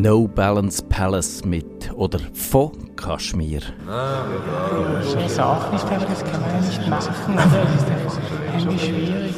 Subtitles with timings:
[0.00, 3.60] No Balance Palace mit oder von Kaschmir.
[3.60, 7.34] Schnell Sachen ist aber das kann man nicht machen?
[7.34, 8.20] Das ist einfach
[8.54, 9.34] irgendwie schwierig,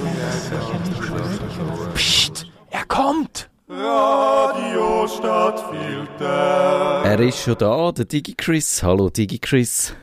[1.95, 3.49] Psst, er kommt!
[3.71, 7.05] Radio Stadtfilter.
[7.07, 8.83] Er ist schon da, der DigiChris.
[8.83, 9.95] Hallo DigiChris.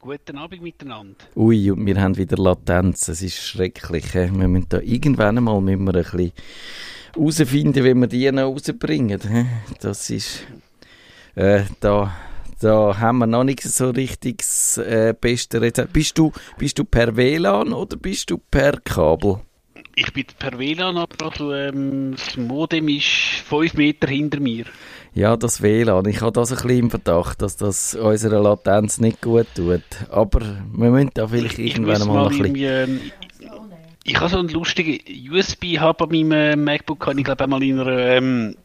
[0.00, 1.16] Guten Abend miteinander.
[1.34, 3.08] Ui, und wir haben wieder Latenz.
[3.08, 4.12] Es ist schrecklich.
[4.12, 4.28] He?
[4.30, 6.32] Wir müssen da irgendwann einmal müssen wir ein bisschen
[7.14, 9.20] herausfinden, wie wir die noch rausbringen.
[9.80, 10.44] Das ist...
[11.34, 12.12] Äh, da,
[12.60, 15.92] da haben wir noch nicht so richtig das äh, beste Rezept.
[15.92, 19.40] Bist du, bist du per WLAN oder bist du per Kabel?
[19.96, 23.06] Ich bin per WLAN, aber also, ähm, das Modem ist
[23.48, 24.64] 5 Meter hinter mir.
[25.12, 26.06] Ja, das WLAN.
[26.06, 29.82] Ich habe das ein bisschen im Verdacht, dass das unserer Latenz nicht gut tut.
[30.10, 33.00] Aber wir müssen da vielleicht Ich irgendwann muss mal ein bisschen...
[34.04, 37.80] ich habe so einen lustigen USB-Hub an meinem äh, MacBook, kann ich glaube einmal in
[37.80, 38.56] einer, ähm,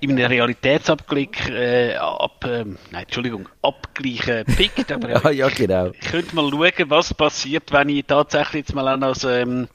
[0.00, 5.48] in einem Realitätsabgleich, äh, ab, ähm, nein, Entschuldigung, Abgleich äh, pickt, aber ja, Ja, ja,
[5.48, 5.90] genau.
[5.90, 9.66] ich könnte mal schauen, was passiert, wenn ich tatsächlich jetzt mal das ähm,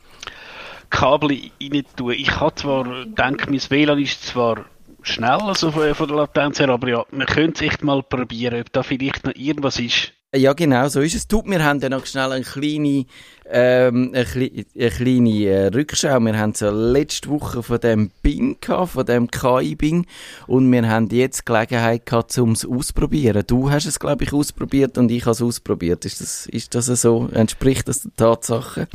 [0.89, 1.31] Kabel
[1.61, 2.15] rein tue.
[2.15, 4.65] Ich habe zwar, denke, mein WLAN ist zwar
[5.01, 8.61] schnell, also von, von der Latenz her, aber ja, wir können es echt mal probieren,
[8.61, 10.13] ob da vielleicht noch irgendwas ist.
[10.35, 11.27] Ja, genau, so ist es.
[11.27, 13.05] Tut, wir haben dann noch schnell eine kleine,
[13.45, 16.19] ähm, eine, kle eine kleine äh, Rückschau.
[16.21, 20.07] Wir haben so letzte Woche von dem Bing gehabt, von dem KI-Bing.
[20.47, 23.43] Und wir haben jetzt Gelegenheit gehabt, um es auszuprobieren.
[23.45, 26.03] Du hast es, glaube ich, ausprobiert und ich habe es ausprobiert.
[26.03, 27.29] Ist das, ist das so?
[27.31, 28.87] Entspricht das der Tatsache?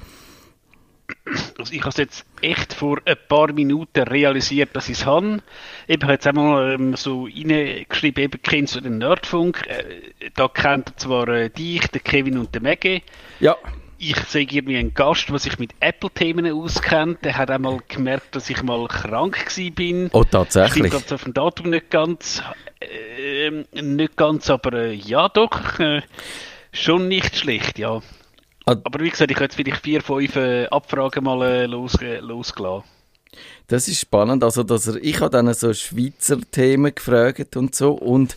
[1.59, 5.39] Also ich habe es jetzt echt vor ein paar Minuten realisiert, dass ich es habe.
[5.87, 9.67] Ich habe jetzt einmal ähm, so reingeschrieben, eben, kennst du den Nerdfunk?
[9.67, 13.03] Äh, da kennt er zwar äh, dich, den Kevin und den Maggie.
[13.41, 13.57] Ja.
[14.01, 17.25] Ich sehe irgendwie einen Gast, der sich mit Apple-Themen auskennt.
[17.25, 20.09] Der hat einmal gemerkt, dass ich mal krank bin.
[20.13, 20.91] Oh, Ich tatsächlich.
[20.91, 22.41] glaube auf dem Datum nicht ganz,
[22.81, 26.03] ähm, nicht ganz, aber äh, ja doch, äh,
[26.73, 28.01] schon nicht schlecht, ja.
[28.69, 32.85] Aber wie gesagt, ich jetzt vielleicht vier, fünf äh, Abfragen mal äh, los, losgelassen.
[33.67, 34.43] Das ist spannend.
[34.43, 37.93] Also, dass er, ich habe dann so Schweizer Themen gefragt und so.
[37.93, 38.37] Und,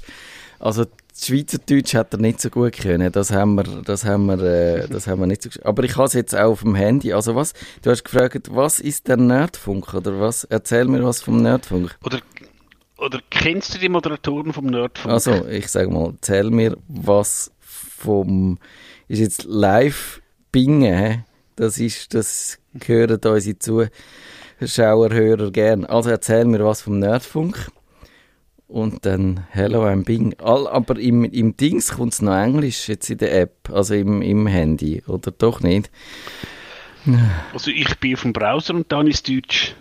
[0.59, 0.85] also,
[1.17, 3.11] Schweizerdeutsch hat er nicht so gut können.
[3.11, 5.95] Das haben wir, das haben wir, äh, das haben wir nicht so gesch- Aber ich
[5.95, 7.13] habe es jetzt auch auf dem Handy.
[7.13, 7.53] Also, was?
[7.81, 9.93] Du hast gefragt, was ist der Nerdfunk?
[9.93, 10.43] Oder was?
[10.45, 11.97] Erzähl mir was vom Nerdfunk.
[12.03, 12.19] Oder,
[12.97, 15.11] oder kennst du die Moderatoren vom Nerdfunk?
[15.13, 18.57] Also, ich sage mal, erzähl mir was vom,
[19.07, 20.20] ist jetzt live
[20.51, 21.25] bingen?
[21.55, 23.59] Das ist, das hören unsere
[24.59, 25.85] Zuschauer, Hörer gern.
[25.85, 27.69] Also erzähl mir was vom Nerdfunk.
[28.67, 30.33] Und dann Hello, I'm Bing.
[30.39, 34.21] All, aber im, im Dings kommt es noch Englisch jetzt in der App, also im,
[34.21, 35.91] im Handy, oder doch nicht?
[37.51, 39.75] Also ich bin auf dem Browser und dann ist Deutsch.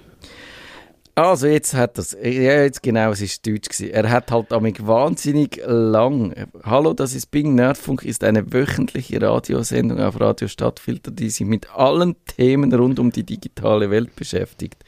[1.20, 2.16] Also jetzt hat es.
[2.22, 3.90] Ja, jetzt genau, es ist Deutsch gewesen.
[3.90, 6.34] Er hat halt amig wahnsinnig lang.
[6.64, 11.68] Hallo, das ist Bing Nerdfunk, ist eine wöchentliche Radiosendung auf Radio Stadtfilter, die sich mit
[11.76, 14.82] allen Themen rund um die digitale Welt beschäftigt.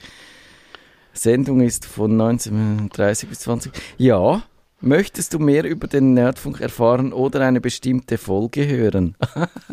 [1.13, 3.73] Sendung ist von 1930 bis 20.
[3.99, 4.43] Ja,
[4.81, 9.17] möchtest du mehr über den Nerdfunk erfahren oder eine bestimmte Folge hören?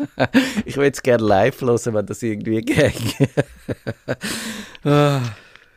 [0.66, 3.16] ich würde es gerne live hören, wenn das irgendwie geht.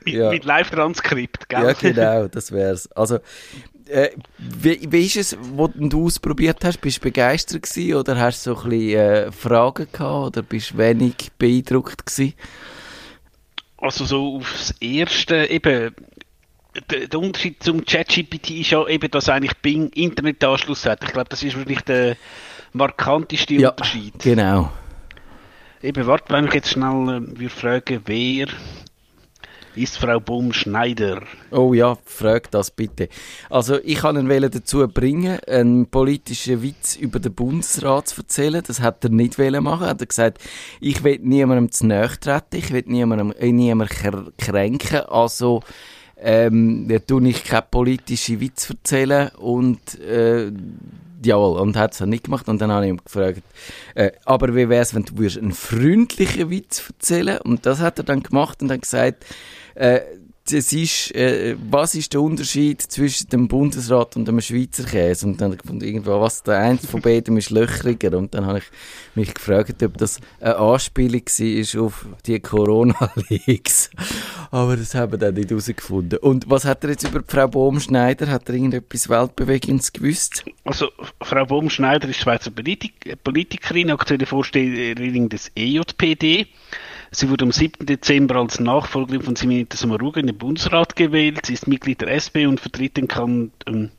[0.06, 0.30] Mit, Ja.
[0.32, 1.64] mit Live-Transkript, gell?
[1.64, 2.92] Ja, genau, das wär's.
[2.94, 3.20] Also,
[3.88, 6.80] äh, wie, wie ist es, wo du ausprobiert hast?
[6.82, 10.72] Bist du begeistert gewesen oder hast du so ein bisschen äh, Fragen gehabt oder bist
[10.72, 12.34] du wenig beeindruckt gewesen?
[13.78, 15.94] Also so aufs Erste eben,
[16.90, 21.04] der, der Unterschied zum ChatGPT ist ja eben, dass eigentlich Bing Internetanschluss hat.
[21.04, 22.16] Ich glaube, das ist wirklich der
[22.72, 24.18] markanteste Unterschied.
[24.20, 24.72] genau.
[25.82, 28.48] Eben, warte, wenn ich jetzt schnell äh, fragen, wer
[29.76, 31.24] ist Frau Baum-Schneider?
[31.52, 33.10] Oh ja, frag das bitte.
[33.50, 38.64] Also, ich kann ihn dazu bringen, einen politischen Witz über den Bundesrat zu erzählen.
[38.66, 39.84] Das hat er nicht machen.
[39.84, 40.40] Er hat gesagt,
[40.80, 45.62] ich will niemandem zu nahe treten, ich will niemandem, äh, niemanden kr- kränken, also,
[46.18, 50.52] ähm, tue ich keine politischen Witz erzählen und, äh,
[51.26, 52.48] Jawohl, und hat es nicht gemacht.
[52.48, 53.42] Und dann habe ich ihn gefragt,
[53.96, 57.98] äh, aber wie wäre es, wenn du würdest einen freundlichen Witz erzählen Und das hat
[58.00, 59.26] er dann gemacht und dann gesagt,
[59.76, 60.02] äh,
[60.50, 65.26] das ist, äh, was ist der Unterschied zwischen dem Bundesrat und dem Schweizer Käse?
[65.26, 68.18] Und dann gefunden, irgendwo, was der eins von beiden ist löchriger.
[68.18, 68.66] Und dann habe ich
[69.16, 73.90] mich gefragt, ob das eine Anspielung war auf die Corona-Leaks.
[74.52, 76.20] Aber das haben wir dann nicht herausgefunden.
[76.20, 78.28] Und was hat er jetzt über Frau Bohm-Schneider?
[78.28, 80.44] Hat er irgendetwas Weltbewegendes gewusst?
[80.66, 80.90] Also,
[81.22, 86.48] Frau Baum-Schneider ist Schweizer Politik Politikerin, aktuelle Vorsteherin des EJPD.
[87.16, 87.86] Sie wurde am 7.
[87.86, 91.46] Dezember als Nachfolgerin von Simonetta Sommaruga in den Bundesrat gewählt.
[91.46, 93.92] Sie ist Mitglied der SP und vertritt den Kanton.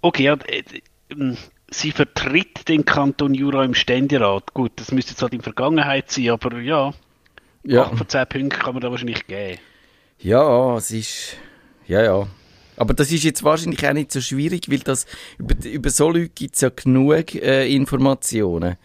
[0.00, 0.62] Okay, ja, äh,
[1.10, 1.36] äh,
[1.70, 4.52] sie vertritt den Kanton Jura im Ständerat.
[4.54, 6.92] Gut, das müsste jetzt halt in Vergangenheit sein, aber ja,
[7.62, 7.84] Ja.
[7.84, 9.60] 8 von 10 Punkten kann man da wahrscheinlich geben.
[10.18, 11.36] Ja, es ist.
[11.86, 12.26] Ja, ja.
[12.80, 15.04] Aber das ist jetzt wahrscheinlich auch nicht so schwierig, weil das,
[15.38, 18.76] über, über so Leute gibt es ja genug äh, Informationen.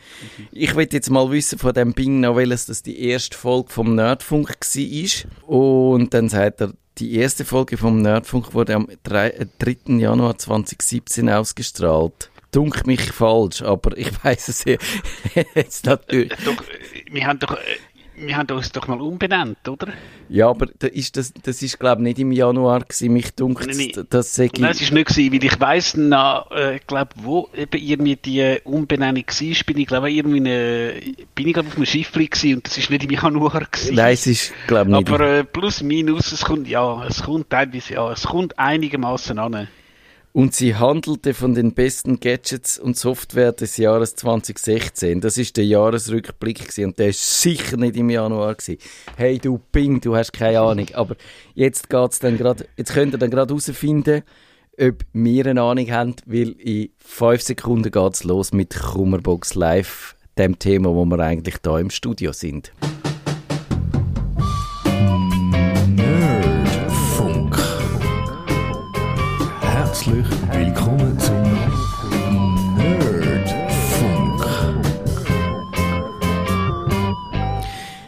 [0.51, 3.95] Ich will jetzt mal wissen von dem Bing noch, welches das die erste Folge vom
[3.95, 5.49] Nerdfunk war.
[5.49, 9.97] Und dann sagt er, die erste Folge vom Nerdfunk wurde am 3, äh, 3.
[9.99, 12.31] Januar 2017 ausgestrahlt.
[12.51, 14.75] Dunk mich falsch, aber ich weiß es ja-
[15.55, 16.33] jetzt natürlich.
[16.43, 16.61] Doch,
[17.11, 17.59] wir haben doch, äh,
[18.17, 19.93] wir haben uns doch mal umbenannt, oder?
[20.29, 23.13] Ja, aber da ist das, das ist glaube ich nicht im Januar gewesen.
[23.13, 24.07] Mich dunkt, Nein, nein.
[24.09, 27.81] das sei Nein, es war nicht, gewesen, weil ich weiss noch, äh, glaub, wo eben
[27.81, 30.93] irgendwie die Umbenennung war, bin ich glaube irgendwie eine,
[31.35, 33.95] bin ich glaub, auf einem Schiff gewesen und das ist nicht im Januar gewesen.
[33.95, 35.09] Nein, es ist glaube ich nicht.
[35.09, 39.67] Aber äh, plus minus, es kommt, ja, es kommt teilweise, ja, es kommt einigermaßen an.
[40.35, 45.21] Und sie handelte von den besten Gadgets und Software des Jahres 2016.
[45.21, 48.77] Das ist der Jahresrückblick gewesen, und der ist sicher nicht im Januar gewesen.
[49.15, 50.87] Hey du Ping, du hast keine Ahnung.
[50.93, 51.15] Aber
[51.53, 54.23] jetzt geht's dann gerade, jetzt könnt ihr dann gerade herausfinden,
[54.77, 60.59] ob wir eine Ahnung haben, weil in fünf Sekunden geht's los mit Kummerbox Live, dem
[60.59, 62.73] Thema, wo wir eigentlich da im Studio sind.
[70.05, 71.04] Herzlich willkommen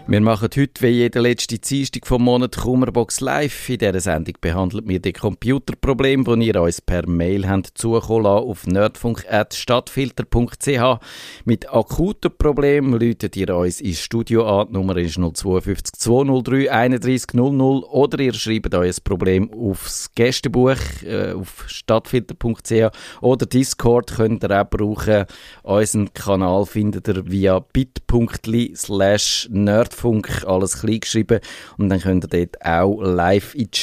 [0.09, 3.67] Wir machen heute, wie jede letzte Dienstag vom Monat, Kummerbox Live.
[3.67, 8.47] In dieser Sendung behandelt wir die Computerprobleme, die ihr uns per Mail habt zukommen lassen
[8.47, 11.03] auf nerdfunk.stadtfilter.ch.
[11.43, 14.67] Mit akuten Problemen läutet ihr uns ins Studio an.
[14.69, 21.33] Die Nummer ist 052 203 31 00 oder ihr schreibt ein Problem aufs Gästebuch äh,
[21.33, 25.25] auf stadtfilter.ch oder Discord könnt ihr auch brauchen.
[25.63, 29.96] Unseren Kanal findet ihr via bit.ly slash nerdfunk,
[30.45, 31.39] alles klein geschrieben.
[31.77, 33.79] Und dann könnt ihr dort auch live in die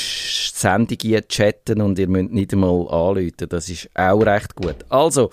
[0.55, 3.49] Sendung chatten und ihr müsst nicht einmal anrufen.
[3.49, 4.76] Das ist auch recht gut.
[4.88, 5.31] Also,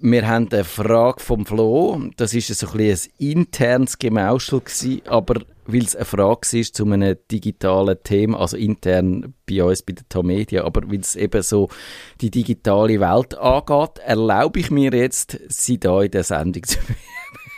[0.00, 2.00] wir haben eine Frage vom Flo.
[2.16, 6.84] Das ist so ein, ein internes Gemauschel gewesen, aber weil es eine Frage war zu
[6.86, 11.68] einem digitalen Thema, also intern bei uns bei der Tamedia, aber weil es eben so
[12.22, 16.78] die digitale Welt angeht, erlaube ich mir jetzt, sie da in der Sendung zu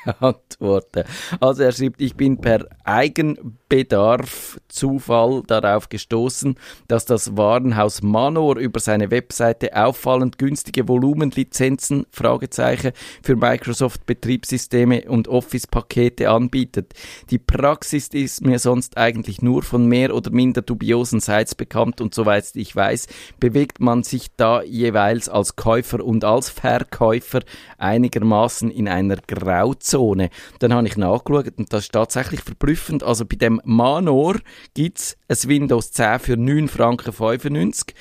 [0.05, 1.05] beantworten.
[1.41, 6.57] Also er schreibt, ich bin per Eigenbedarf Zufall darauf gestoßen,
[6.89, 12.93] dass das Warenhaus Manor über seine Webseite auffallend günstige Volumenlizenzen Fragezeichen
[13.23, 16.95] für Microsoft Betriebssysteme und Office-Pakete anbietet.
[17.31, 22.15] Die Praxis ist mir sonst eigentlich nur von mehr oder minder dubiosen Sites bekannt und
[22.15, 23.07] soweit ich weiß,
[23.39, 27.41] bewegt man sich da jeweils als Käufer und als Verkäufer
[27.77, 29.90] einigermaßen in einer Grauzone.
[29.95, 33.03] Dann habe ich nachgeschaut und das ist tatsächlich verblüffend.
[33.03, 34.37] Also bei dem Manor
[34.75, 37.95] gibt's ein Windows 10 für 9 Franken 95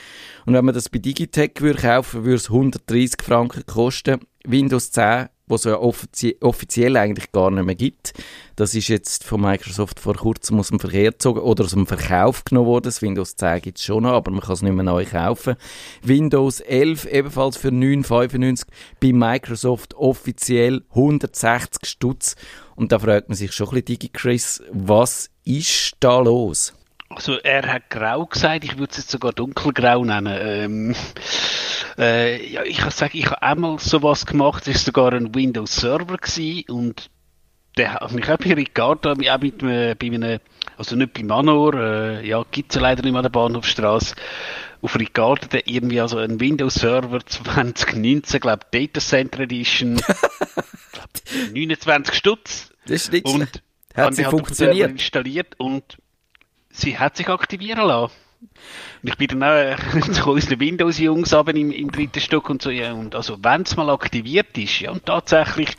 [0.46, 4.20] und wenn man das bei Digitech würde kaufen, würde es 130 Franken kosten.
[4.46, 8.14] Windows 10 was es ja offizie offiziell eigentlich gar nicht mehr gibt.
[8.56, 12.44] Das ist jetzt von Microsoft vor kurzem aus dem Verkehr gezogen oder aus dem Verkauf
[12.44, 12.84] genommen worden.
[12.86, 15.56] Das Windows 10 gibt es schon noch, aber man kann es nicht mehr neu kaufen.
[16.04, 18.64] Windows 11 ebenfalls für 9,95
[19.00, 22.36] bei Microsoft offiziell 160 Stutz.
[22.76, 26.74] Und da fragt man sich schon ein bisschen, DigiChris, was ist da los?
[27.10, 30.38] Also er hat grau gesagt, ich würde es jetzt sogar dunkelgrau nennen.
[30.40, 30.96] Ähm,
[31.98, 35.76] äh, ja, ich kann sagen, ich habe einmal sowas gemacht, es war sogar ein Windows
[35.76, 37.10] Server gewesen und
[37.78, 40.40] der hat mich auch bei Ricardo, auch mit, äh, bei einem,
[40.78, 44.16] also nicht bei Manor, äh, ja, gibt es ja leider nicht mehr an der Bahnhofstrasse,
[44.82, 49.96] auf Ricardo, der irgendwie also ein Windows Server 2019, glaube Data Center Edition,
[50.92, 51.10] glaub,
[51.54, 53.64] 29 Stutz Das ist nicht und.
[53.96, 54.92] Hat sie ich funktioniert?
[54.92, 55.98] installiert und
[56.72, 58.14] sie hat sich aktivieren lassen.
[59.04, 62.62] Und ich bin dann auch äh, zu unseren Windows-Jungs aber im, im dritten Stock und
[62.62, 65.76] so, ja, und also wenn es mal aktiviert ist, ja, und tatsächlich,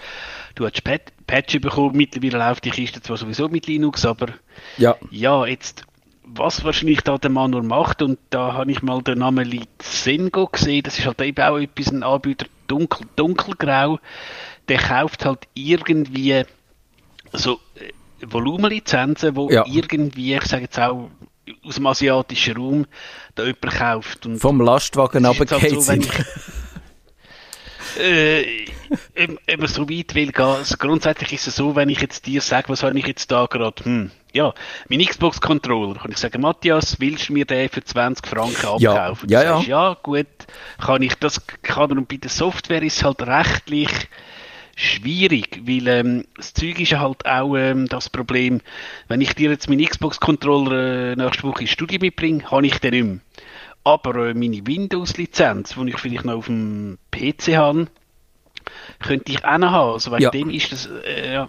[0.54, 4.28] du hast Pat Patch bekommen, mittlerweile läuft die Kiste zwar sowieso mit Linux, aber
[4.76, 4.97] Ja.
[5.11, 5.85] ja, jetzt,
[6.25, 10.47] was wahrscheinlich da der Mann nur macht, und da habe ich mal den Namen Lizengo
[10.49, 14.00] gesehen, das ist halt eben auch etwas, ein Anbieter, dunkel, dunkelgrau,
[14.68, 16.44] der kauft halt irgendwie
[17.32, 17.92] so äh,
[18.26, 19.64] Volumenlizenzen, wo Ja.
[19.66, 21.10] irgendwie, ich sage jetzt auch,
[21.64, 22.86] aus dem asiatischen Raum
[23.34, 24.26] da jemand kauft.
[24.26, 26.06] Und Vom Lastwagen runtergefallen halt so, wenn sind.
[26.14, 26.24] ich-
[28.00, 28.66] äh,
[29.24, 30.44] ob, ob man so weit will gehen.
[30.44, 33.46] Also grundsätzlich ist es so, wenn ich jetzt dir sage, was habe ich jetzt da
[33.46, 34.54] gerade, hm, ja,
[34.88, 39.28] mein Xbox-Controller, kann ich sagen, Matthias, willst du mir den für 20 Franken abkaufen?
[39.28, 39.54] ja, ja.
[39.56, 40.26] sagst, ja, gut,
[40.78, 43.90] kann ich das, kann und bei der Software ist es halt rechtlich
[44.80, 48.60] schwierig, weil ähm, das Zeug ist ja halt auch ähm, das Problem,
[49.08, 52.90] wenn ich dir jetzt meinen Xbox-Controller äh, nächste Woche ins Studio mitbringe, habe ich den
[52.92, 53.18] nicht mehr.
[53.84, 57.88] Aber äh, meine Windows-Lizenz, die ich vielleicht noch auf dem PC habe,
[59.00, 59.92] könnte ich auch noch haben.
[59.92, 60.30] Also wegen Ja.
[60.30, 61.49] dem ist das äh, ja,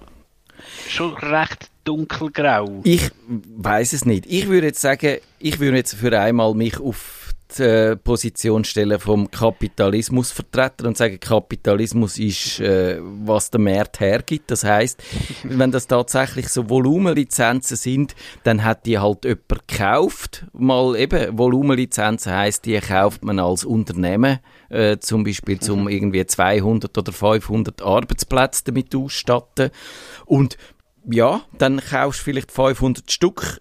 [0.89, 2.81] schon recht dunkelgrau.
[2.83, 4.25] Ich weiß es nicht.
[4.27, 7.20] Ich würde jetzt sagen, ich würde jetzt für einmal mich auf
[7.57, 14.51] die Position stellen vom Kapitalismusvertreter und sagen, Kapitalismus ist, äh, was der Markt hergibt.
[14.51, 15.01] Das heißt,
[15.43, 20.45] wenn das tatsächlich so Volumenlizenzen sind, dann hat die halt jemand gekauft.
[20.53, 24.39] Mal eben, Volumenlizenzen heißt, die kauft man als Unternehmen,
[24.69, 29.71] äh, zum Beispiel zum irgendwie 200 oder 500 Arbeitsplätze damit ausstatten.
[30.25, 30.57] Und
[31.09, 33.59] ja, dann kaufst du vielleicht 500 Stück,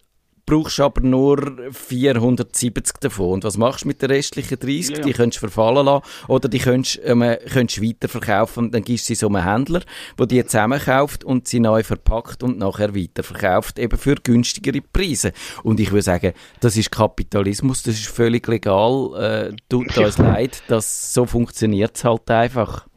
[0.50, 3.34] brauchst aber nur 470 davon.
[3.34, 4.96] Und was machst du mit den restlichen 30?
[4.96, 5.02] Ja.
[5.04, 9.04] Die könntest du verfallen lassen oder die könntest, ähm, könntest du weiterverkaufen und dann gibst
[9.04, 9.82] du sie so einem Händler,
[10.18, 15.32] der die zusammenkauft und sie neu verpackt und nachher weiterverkauft, eben für günstigere Preise.
[15.62, 20.64] Und ich würde sagen, das ist Kapitalismus, das ist völlig legal, äh, tut uns leid,
[20.66, 22.89] das, so funktioniert es halt einfach.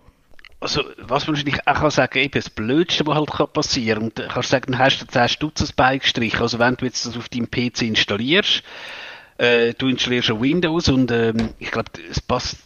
[0.64, 4.20] Also, was man wahrscheinlich auch kann sagen, eben das Blödste, was halt kann passieren und
[4.20, 6.42] äh, kannst sagen, dann hast du 10 Stutz ins Bein gestrichen.
[6.42, 8.64] Also, wenn du jetzt das auf deinem PC installierst,
[9.38, 12.58] äh, du installierst schon Windows und ähm, ich glaube, es passt.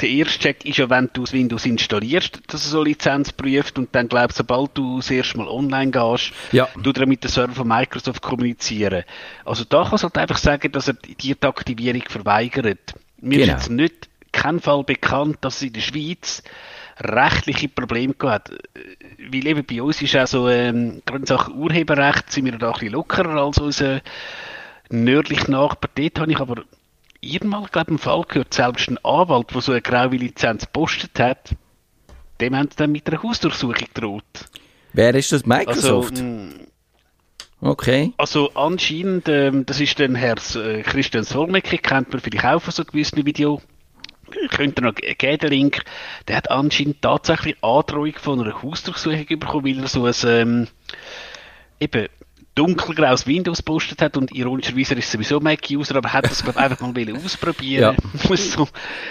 [0.00, 3.78] Der erste Check ist ja, wenn du das Windows installierst, dass er so Lizenz prüft
[3.78, 6.66] und dann glaubst sobald du das erste Mal online gehst, Ja.
[6.82, 9.04] tut er mit dem Server von Microsoft kommunizieren.
[9.44, 12.94] Also da kannst du halt einfach sagen, dass er dir die Aktivierung verweigert.
[13.20, 13.52] Mir Genau.
[13.54, 16.42] ist jetzt nicht kein Fall bekannt, dass es in der Schweiz
[17.00, 18.50] rechtliche Probleme gehabt.
[19.18, 22.68] Weil eben bei uns ist auch so, ähm, gerade in Sachen Urheberrecht sind wir da
[22.68, 24.00] ein bisschen lockerer als unser
[24.90, 25.90] nördlicher Nachbar.
[25.94, 26.62] Dort habe ich aber
[27.20, 31.18] irgendwann, glaube ich, einen Fall gehört, selbst ein Anwalt, der so eine graue Lizenz gepostet
[31.18, 31.50] hat,
[32.40, 34.24] dem haben sie dann mit einer Hausdurchsuchung gedroht.
[34.92, 35.44] Wer ist das?
[35.44, 36.20] Also, Microsoft?
[36.20, 36.50] mh,
[37.60, 38.12] okay.
[38.18, 42.72] also anscheinend, ähm, das ist dann Herr äh, Christian Solmecke, kennt man vielleicht auch von
[42.72, 43.62] so gewissen Video.
[44.50, 45.82] Könnt ihr noch geben, den Link.
[46.28, 50.68] Der hat anscheinend tatsächlich Androhung von einer Hausdurchsuchung bekommen, weil er so ein ähm,
[51.80, 52.08] eben
[52.54, 57.16] dunkelgraues Windows gepostet hat und ironischerweise ist sowieso Mac-User, aber hat das glaub, einfach mal
[57.16, 57.96] ausprobieren.
[58.28, 58.68] Muss so.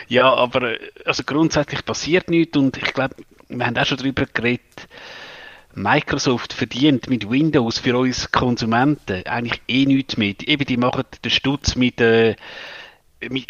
[0.08, 3.16] Ja, aber äh, also grundsätzlich passiert nichts und ich glaube,
[3.50, 4.88] wir haben auch schon darüber geredet,
[5.74, 10.44] Microsoft verdient mit Windows für uns Konsumenten eigentlich eh nichts mit.
[10.44, 12.36] Eben, die machen den Stutz mit, äh,
[13.30, 13.48] mit,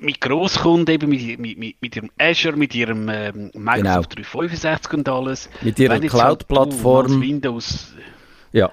[0.00, 5.08] mit Grosskunden, eben mit, mit, mit, mit ihrem Azure, mit ihrem ähm, Microsoft 365 und
[5.08, 5.48] alles.
[5.50, 5.64] Genau.
[5.64, 6.12] Mit ihrer jetzt halt
[6.48, 7.06] Cloud-Plattform.
[7.06, 7.94] als Windows,
[8.52, 8.70] Ja.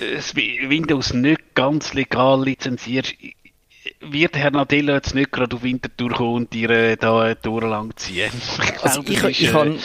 [0.00, 3.14] äh, Windows nicht ganz legal lizenziert,
[4.00, 8.30] wird Herr Nadella jetzt nicht gerade auf Winterthur kommen und dir äh, da lang ziehen.
[8.62, 9.78] Ich Also glaube, ich, das ich, ist, äh, kann,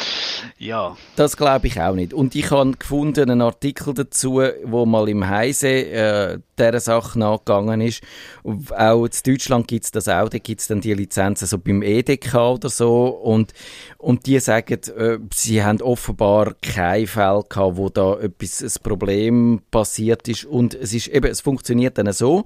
[0.58, 0.98] ja.
[1.16, 2.14] das glaube ich auch nicht.
[2.14, 7.82] Und ich habe gefunden einen Artikel dazu, wo mal im Heise äh, dieser Sache nachgegangen
[7.82, 8.02] ist.
[8.44, 11.58] Und auch in Deutschland gibt es das auch, da gibt es dann die Lizenzen so
[11.58, 13.08] beim EDK oder so.
[13.08, 13.54] Und,
[13.98, 19.62] und die sagen, äh, sie haben offenbar keinen Fall gehabt, wo da etwas, ein Problem
[19.72, 20.46] passiert ist.
[20.46, 22.46] Und es ist eben, es funktioniert dann so,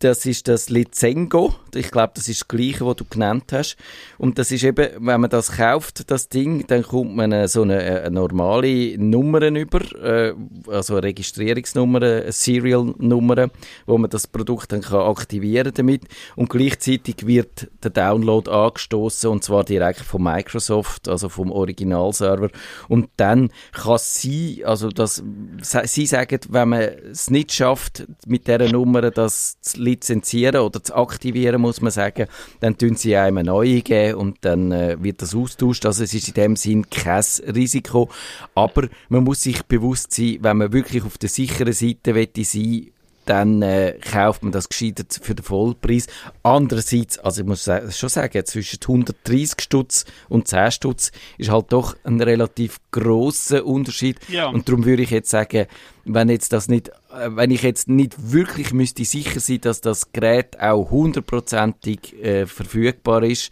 [0.00, 1.54] das ist das Lizengo.
[1.74, 3.76] Ich glaube, das ist das gleiche, was du genannt hast.
[4.18, 7.62] Und das ist eben, wenn man das kauft, das Ding, dann kommt man eine, so
[7.62, 10.34] eine, eine normale Nummer über, äh,
[10.68, 13.48] also eine Registrierungsnummer, eine Serial-Nummer,
[13.86, 16.02] wo man das Produkt dann kann aktivieren damit.
[16.34, 22.50] Und gleichzeitig wird der Download angestoßen und zwar direkt von Microsoft, also vom Originalserver.
[22.88, 25.22] Und dann kann sie, also das,
[25.62, 30.94] sie sagen, wenn man es nicht schafft, mit dieser Nummer das zu lizenzieren oder zu
[30.94, 32.26] aktivieren, muss man sagen,
[32.60, 35.86] dann tun sie einem eine neue geben und dann äh, wird das austauscht.
[35.86, 37.24] Also es ist in dem Sinn kein
[37.54, 38.10] Risiko.
[38.54, 42.12] Aber man muss sich bewusst sein, wenn man wirklich auf der sicheren Seite
[42.44, 42.90] sein
[43.26, 46.06] dann äh, kauft man das gescheiter für den Vollpreis.
[46.42, 51.96] Andererseits, also ich muss schon sagen, zwischen 130 Stutz und 10 Stutz ist halt doch
[52.04, 54.18] ein relativ grosser Unterschied.
[54.28, 54.48] Ja.
[54.48, 55.66] Und darum würde ich jetzt sagen,
[56.04, 56.92] wenn jetzt das nicht,
[57.28, 63.22] wenn ich jetzt nicht wirklich müsste sicher sein, dass das Gerät auch hundertprozentig äh, verfügbar
[63.22, 63.50] ist,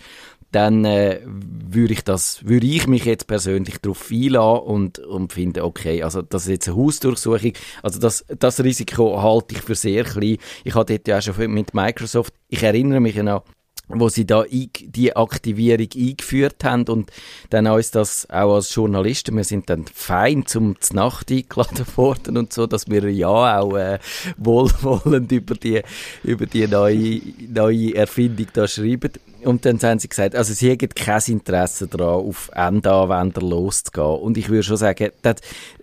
[0.55, 5.65] dann äh, würde ich das, würde ich mich jetzt persönlich darauf einlassen und, und finde,
[5.65, 7.53] okay, also das ist jetzt eine Hausdurchsuchung,
[7.83, 10.37] also das, das Risiko halte ich für sehr klein.
[10.63, 13.43] Ich hatte ja auch schon mit Microsoft, ich erinnere mich noch,
[13.89, 17.11] wo sie da die Aktivierung eingeführt haben und
[17.51, 22.53] dann uns das auch als Journalisten, wir sind dann fein zum Nacht eingeladen worden und
[22.53, 23.99] so, dass wir ja auch äh,
[24.37, 25.83] wohlwollend über die,
[26.23, 29.13] über die neue, neue Erfindung da schreiben.
[29.45, 34.07] Und dann haben sie gesagt, also sie hätten kein Interesse daran, auf Endanwender loszugehen.
[34.21, 35.37] Und ich würde schon sagen, dass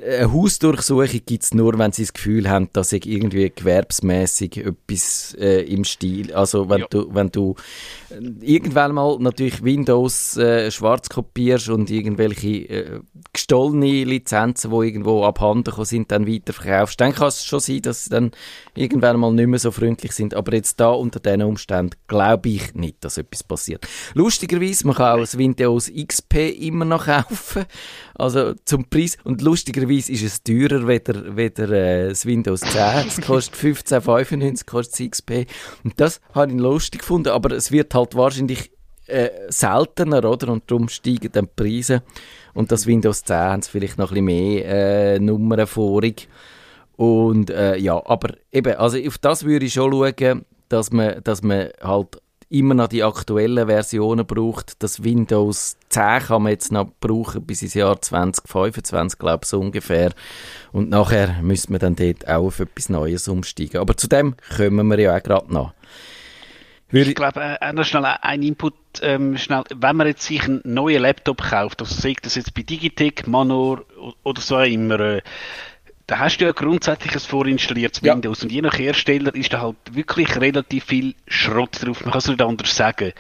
[0.03, 5.35] eine Hausdurchsuchung gibt es nur, wenn sie das Gefühl haben, dass sie irgendwie gewerbsmäßig etwas
[5.39, 6.87] äh, im Stil, also wenn Ja.
[6.89, 7.55] du, wenn du
[8.09, 12.99] äh, irgendwann mal natürlich Windows äh, schwarz kopierst und irgendwelche äh,
[13.33, 18.09] gestohlene Lizenzen, die irgendwo abhanden sind, dann weiterverkaufst, dann kann es schon sein, dass sie
[18.09, 18.31] dann
[18.75, 20.33] irgendwann mal nicht mehr so freundlich sind.
[20.33, 23.87] Aber jetzt da unter diesen Umständen glaube ich nicht, dass etwas passiert.
[24.13, 27.65] Lustigerweise, man kann auch das Windows XP immer noch kaufen,
[28.15, 29.17] also zum Preis.
[29.23, 33.07] Und lustigerweise ist es teurer weder, weder äh, das Windows 10.
[33.07, 35.31] Es kostet 15,95 kostet das XP.
[35.83, 38.71] Und das habe ich lustig gefunden, aber es wird halt wahrscheinlich
[39.07, 40.49] äh, seltener, oder?
[40.49, 42.03] Und darum steigen dann die Preise.
[42.53, 44.65] Und das Windows 10 haben vielleicht noch ein bisschen mehr
[45.15, 46.27] äh, Nummern vorig.
[46.95, 51.41] Und äh, ja, aber eben, also auf das würde ich schon schauen, dass man, dass
[51.41, 54.83] man halt immer noch die aktuellen Versionen braucht.
[54.83, 59.59] Das Windows 10 kann man jetzt noch brauchen bis ins Jahr 2025, glaube ich, so
[59.59, 60.11] ungefähr.
[60.71, 63.79] Und nachher müsste man dann dort auch auf etwas Neues umsteigen.
[63.79, 65.73] Aber zu dem kommen wir ja auch gerade noch.
[66.93, 71.01] Ich glaube, äh, noch schnell ein Input, ähm, schnell, wenn man jetzt sich einen neuen
[71.01, 73.85] Laptop kauft, also sagt das jetzt bei Digitec, Manor
[74.23, 75.21] oder so immer, äh,
[76.11, 78.13] da hast du ja grundsätzlich ein vorinstalliertes Ja.
[78.13, 82.19] Windows und je nach Hersteller ist da halt wirklich relativ viel Schrott drauf, man kann
[82.19, 83.13] es nicht anders sagen.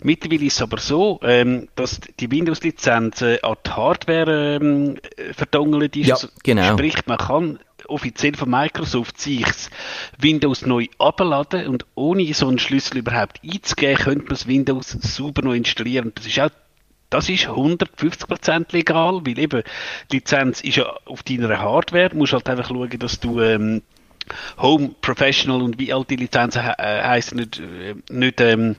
[0.00, 5.32] Mittlerweile ist es aber so, ähm, dass die Windows-Lizenz äh, an die Hardware ähm, äh,
[5.32, 6.72] verdongelt ist, Ja, genau.
[6.72, 9.46] sprich man kann offiziell von Microsoft sich
[10.18, 15.42] Windows neu abladen und ohne so einen Schlüssel überhaupt einzugeben, könnte man das Windows sauber
[15.42, 16.10] neu installieren.
[16.16, 16.50] Das ist auch
[17.12, 19.62] das ist 150% legal, weil eben
[20.10, 22.10] Lizenz ist ja auf deiner Hardware.
[22.10, 23.82] Du musst halt einfach schauen, dass du ähm,
[24.58, 28.76] Home, Professional und wie all die Lizenzen he äh, heißen nicht, äh, nicht ähm,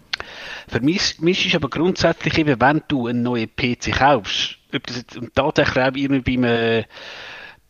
[0.67, 5.83] vermischst, aber grundsätzlich eben, wenn du einen neuen PC kaufst, ob das jetzt, und tatsächlich
[5.83, 6.83] auch irgendwie beim äh,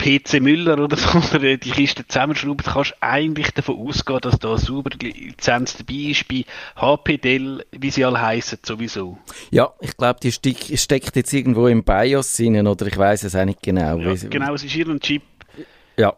[0.04, 4.50] PC Müller oder so, oder die Kiste zusammenschrauben, kannst du eigentlich davon ausgehen, dass da
[4.50, 9.18] eine saubere Lizenz dabei ist, bei HP, Dell, wie sie alle heißen, sowieso.
[9.52, 13.36] Ja, ich glaube, die steck, steckt jetzt irgendwo im BIOS rein, oder ich weiß es
[13.36, 13.98] auch nicht genau.
[13.98, 15.24] Ja, genau, es ist irgendein Chip.
[15.98, 16.14] Ja.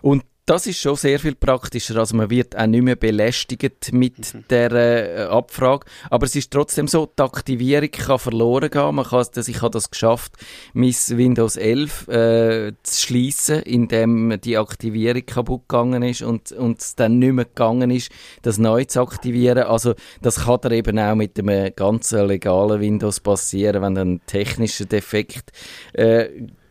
[0.00, 1.96] Und das ist schon sehr viel praktischer.
[1.96, 5.84] Also man wird auch nicht mehr belästigt mit der äh, Abfrage.
[6.08, 8.94] Aber es ist trotzdem so, die Aktivierung kann verloren gehen.
[8.94, 10.32] Man kann, das, ich habe das geschafft,
[10.72, 16.94] mein Windows 11 äh, zu schließen, indem die Aktivierung kaputt gegangen ist und, und es
[16.94, 19.64] dann nicht mehr gegangen ist, das neu zu aktivieren.
[19.64, 24.86] Also das kann dir eben auch mit einem ganz legalen Windows passieren, wenn ein technischer
[24.86, 25.52] Defekt
[25.92, 26.28] äh,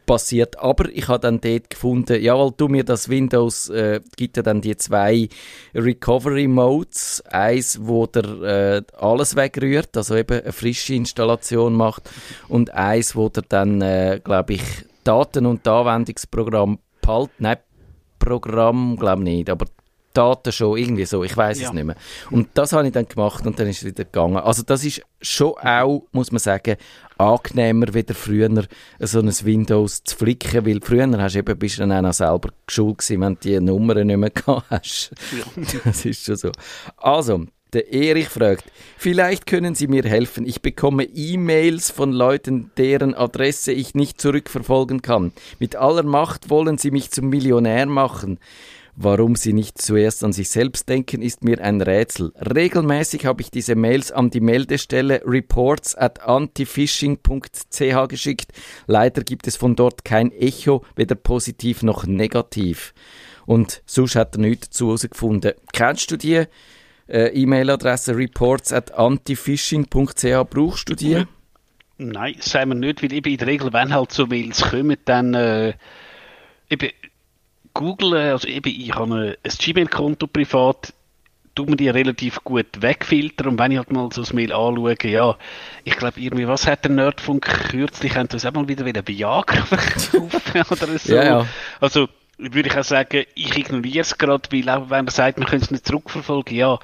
[0.08, 0.58] passiert.
[0.58, 4.42] Aber ich habe dann dort gefunden, ja, weil du mir das Windows, äh, gibt ja
[4.42, 5.30] dann die zwei
[5.76, 7.22] Recovery Modes.
[7.30, 12.10] Eins, wo der äh, alles wegrührt, also eben eine frische Installation macht.
[12.48, 14.64] Und eins, wo der dann, äh, glaube ich,
[15.04, 17.30] Daten- und Anwendungsprogramm behält.
[17.38, 17.58] Nein,
[18.18, 19.68] Programm, glaube nicht, aber
[20.18, 21.68] Daten schon, irgendwie so, ich weiß Ja.
[21.68, 21.96] es nicht mehr.
[22.32, 24.38] Und das habe ich dann gemacht und dann ist es wieder gegangen.
[24.38, 26.76] Also das ist schon auch, muss man sagen,
[27.18, 28.50] angenehmer wieder früher
[29.00, 32.14] so ein Windows zu flicken, weil früher hast du eben, bist du dann auch noch
[32.14, 35.12] selber geschult gewesen, wenn du die Nummern nicht mehr gehabt hast.
[35.84, 36.52] Das ist schon so.
[36.98, 38.64] Also, der Erich fragt,
[38.98, 40.46] vielleicht können Sie mir helfen.
[40.46, 45.34] Ich bekomme E-Mails von Leuten, deren Adresse ich nicht zurückverfolgen kann.
[45.60, 48.40] Mit aller Macht wollen Sie mich zum Millionär machen.
[49.00, 52.34] Warum sie nicht zuerst an sich selbst denken, ist mir ein Rätsel.
[52.36, 58.54] Regelmäßig habe ich diese Mails an die Meldestelle reports at antifishing.ch geschickt.
[58.88, 62.96] Leider gibt es von dort kein Echo, weder positiv noch negativ.
[63.46, 65.54] Und sonst hat er nichts dazu herausgefunden.
[65.74, 66.46] Kennst du die
[67.08, 70.26] äh, E-Mail-Adresse reports at antifishing.ch?
[70.50, 71.24] Brauchst du die?
[72.00, 75.36] Nein, sagen wir nicht, weil eben in der Regel, wenn halt so Mails kommen, dann
[75.36, 75.74] äh,
[76.72, 76.90] eben
[77.78, 80.94] Google, also eben ich habe ein, Gmail-Konto privat,
[81.54, 84.96] tut man die relativ gut wegfiltern und wenn ich halt mal so ein Mail anschaue,
[85.04, 85.36] ja,
[85.84, 89.62] ich glaube irgendwie, was hat der Nerdfunk kürzlich, haben das auch mal wieder wieder Viagra
[89.66, 91.14] verkaufen oder so.
[91.14, 91.46] Ja, ja.
[91.80, 92.08] Also
[92.38, 95.66] würde ich auch sagen, ich ignoriere es gerade, weil auch wenn man sagt, man könnte
[95.66, 96.78] es nicht zurückverfolgen, ja,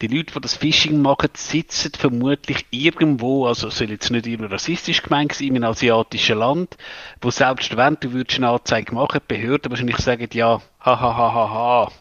[0.00, 4.50] die Leute, die das Phishing machen, sitzen vermutlich irgendwo, also es soll jetzt nicht immer
[4.50, 6.76] rassistisch gemeint sein, in einem asiatischen Land,
[7.20, 11.16] wo selbst wenn du würdest eine Anzeige machen, die Behörden wahrscheinlich sagen, ja, ha, ha,
[11.16, 11.92] ha, ha, ha.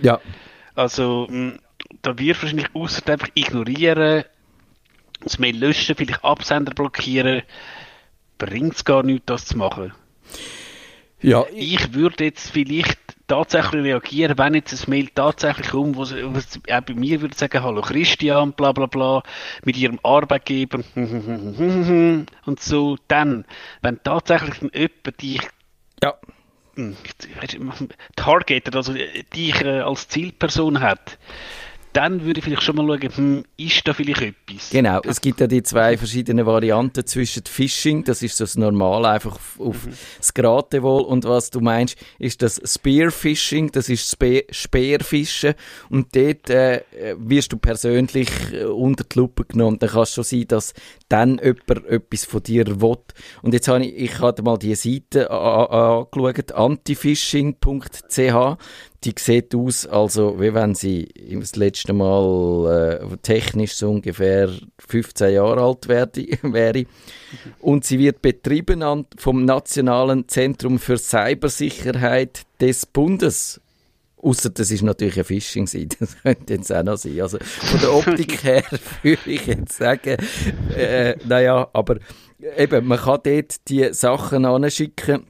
[0.00, 0.20] Ja.
[0.74, 1.58] Also, mh,
[2.02, 4.24] da wirst du wahrscheinlich außer einfach ignorieren,
[5.22, 7.42] das Mail löschen, vielleicht Absender blockieren,
[8.38, 9.92] bringt es gar nichts, das zu machen.
[11.22, 16.14] Ja, Ich würde jetzt vielleicht tatsächlich reagieren, wenn jetzt ein Mail tatsächlich kommt, wo es
[16.14, 19.22] auch bei mir würde sagen, hallo Christian, bla bla bla,
[19.64, 23.44] mit ihrem Arbeitgeber und so, dann,
[23.82, 25.42] wenn tatsächlich dann jemand dich
[26.02, 26.14] ja.
[26.74, 26.96] hm,
[28.16, 31.18] targetet, also äh, dich äh, als Zielperson hat,
[31.92, 34.70] dann würde ich vielleicht schon mal schauen, hm, ist da vielleicht etwas?
[34.70, 39.32] Genau, es gibt ja die zwei verschiedenen Varianten zwischen Phishing, das ist das Normale, einfach
[39.32, 45.54] auf, auf das Geratewohl, und was du meinst, ist das Spearfishing, das ist Spe Speerfischen,
[45.88, 46.82] und dort äh,
[47.18, 49.78] wirst du persönlich äh, unter die Lupe genommen.
[49.78, 50.74] Dann kann es schon sein, dass
[51.08, 52.96] dann jemand etwas von dir will.
[53.42, 58.56] Und jetzt habe ich, ich hatte mal die Seite angeschaut, antifishing.ch,
[59.04, 65.32] die sieht aus, also wie wenn sie das letzte Mal äh, technisch so ungefähr 15
[65.32, 66.84] Jahre alt werde, wäre.
[67.60, 73.60] Und sie wird betrieben an, vom Nationalen Zentrum für Cybersicherheit des Bundes.
[74.22, 77.20] Außer das ist natürlich eine Phishing-Seite, das könnte jetzt auch noch sein.
[77.22, 78.64] Also von der Optik her
[79.02, 80.16] würde ich jetzt sagen,
[80.76, 81.96] äh, naja, aber
[82.58, 85.24] eben, man kann dort die Sachen anschicken,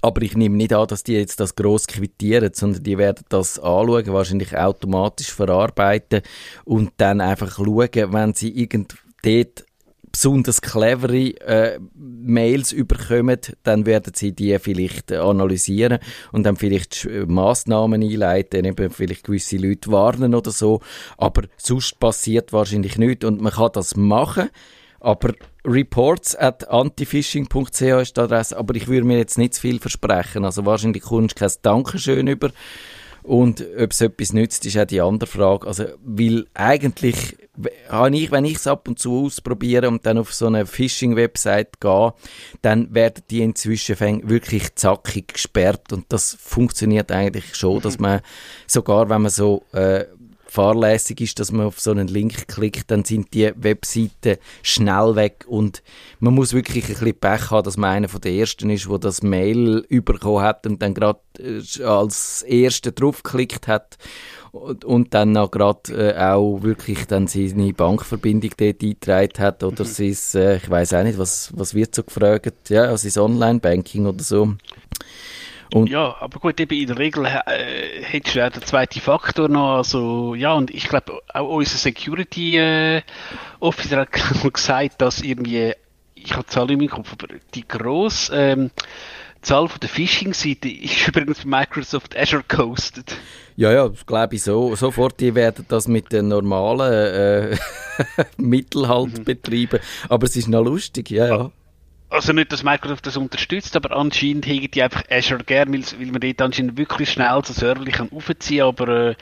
[0.00, 3.58] aber ich nehme nicht an, dass die jetzt das gross quittieren, sondern die werden das
[3.58, 6.22] anschauen, wahrscheinlich automatisch verarbeiten
[6.64, 9.64] und dann einfach schauen, wenn sie irgend dort
[10.12, 15.98] besonders clevere äh, Mails überkommen, dann werden sie die vielleicht analysieren
[16.32, 20.80] und dann vielleicht äh, Massnahmen einleiten, eben vielleicht gewisse Leute warnen oder so.
[21.16, 24.50] Aber sonst passiert wahrscheinlich nichts und man kann das machen.
[25.02, 25.34] Aber
[25.64, 30.44] reports at antifishing.ch ist die Adresse, aber ich würde mir jetzt nicht zu viel versprechen.
[30.44, 32.50] Also wahrscheinlich kommst du kein Dankeschön über.
[33.22, 35.66] Und ob es etwas nützt, ist auch die andere Frage.
[35.68, 37.36] Also, weil eigentlich,
[37.88, 41.80] habe ich, wenn ich es ab und zu ausprobiere und dann auf so eine Phishing-Website
[41.80, 42.14] gehe,
[42.62, 48.22] dann werden die inzwischen wirklich zackig gesperrt und das funktioniert eigentlich schon, dass man
[48.66, 50.06] sogar, wenn man so äh,
[50.52, 55.46] fahrlässig ist, dass man auf so einen Link klickt, dann sind die Webseiten schnell weg
[55.48, 55.82] und
[56.20, 58.98] man muss wirklich ein bisschen Pech haben, dass man einer von den Ersten ist, wo
[58.98, 63.96] das Mail bekommen hat und dann gerade äh, als Erster draufgeklickt hat
[64.50, 69.86] und, und dann auch gerade äh, auch wirklich dann seine Bankverbindung dort eingetragen hat oder
[69.86, 74.22] sein, äh, ich weiß auch nicht, was, was wird so gefragt, ja, sein Online-Banking oder
[74.22, 74.54] so.
[75.72, 79.48] Und Ja, aber gut, eben in der Regel äh, hättest du ja den zweiten Faktor
[79.48, 83.02] noch, also ja, und ich glaube auch unser Security äh,
[83.60, 84.10] Officer hat
[84.52, 85.72] gesagt, dass irgendwie,
[86.14, 88.70] ich habe die Zahl nicht mehr im Kopf, aber die grosse ähm,
[89.40, 93.16] Zahl von der Phishing-Seite ist übrigens bei Microsoft Azure gehostet.
[93.56, 94.74] Ja, ja, glaube ich so.
[94.76, 97.56] Sofort, die werden das mit den normalen äh,
[98.36, 99.80] Mitteln halt betreiben.
[100.08, 101.50] Aber es ist noch lustig, ja, ja.
[102.12, 106.12] Also nicht, dass Microsoft das unterstützt, aber anscheinend hegen die einfach Azure gern, weil, weil
[106.12, 109.14] man dort anscheinend wirklich schnell so Server kann aufziehen aber äh,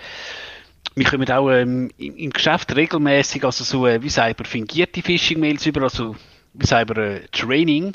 [0.97, 5.67] wir kommen auch ähm, im, im Geschäft regelmäßig also so, äh, wie sagen fingierte Phishing-Mails
[5.67, 6.17] über, also
[6.55, 7.95] wie sagen äh, Training.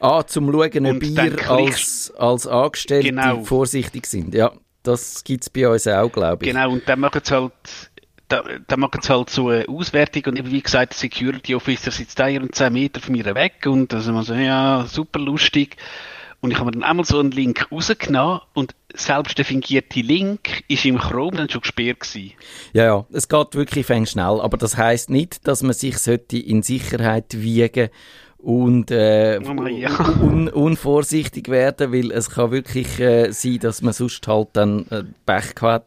[0.00, 3.44] Ah, zum Schauen, ob ihr als, als Angestellte Genau.
[3.44, 4.34] vorsichtig sind.
[4.34, 6.52] Ja, das gibt es bei uns auch, glaube ich.
[6.52, 7.52] Genau, und dann machen sie halt,
[8.34, 11.90] da, dann machen sie halt so eine Auswertung und eben wie gesagt, der Security Officer
[11.90, 15.18] sitzt da und 10 Meter von mir weg und da sind wir so, ja, super
[15.18, 15.76] lustig.
[16.40, 20.62] Und ich habe mir dann einmal so einen Link rausgenommen und selbst der fingierte Link
[20.68, 22.32] ist im Chrome dann schon gesperrt gewesen.
[22.74, 24.40] Ja, ja, es geht wirklich fäng schnell.
[24.42, 27.88] Aber das heißt nicht, dass man sich sollte in Sicherheit wiegen
[28.44, 29.90] und äh, Oh ja.
[30.20, 35.02] un unvorsichtig werden, weil es kann wirklich äh, sein, dass man sonst halt dann äh,
[35.24, 35.86] Pech hat.